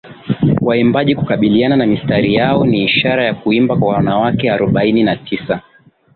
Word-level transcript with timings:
waimbaji 0.61 1.15
kukabiliana 1.15 1.75
na 1.75 1.85
mistari 1.85 2.33
yao 2.33 2.65
ni 2.65 2.83
ishara 2.83 3.23
ya 3.25 3.33
kuimba 3.33 3.77
kwa 3.77 3.87
wanawake 3.93 4.51
Arobaini 4.51 5.03
na 5.03 5.15
tisa 5.15 5.61